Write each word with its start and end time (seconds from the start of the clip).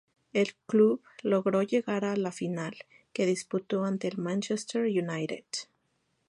El 0.33 0.55
club 0.65 1.03
logró 1.21 1.61
llegar 1.61 2.05
a 2.05 2.15
la 2.15 2.31
final, 2.31 2.75
que 3.13 3.27
disputó 3.27 3.85
ante 3.85 4.07
el 4.07 4.17
Manchester 4.17 4.85
United. 4.85 5.45